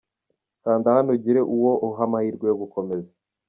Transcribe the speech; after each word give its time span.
kanda 0.63 0.87
hano 0.95 1.09
ugire 1.15 1.41
uwo 1.55 1.71
uha 1.87 2.01
amahirwe 2.07 2.45
yo 2.49 2.57
gukomeza!. 2.61 3.11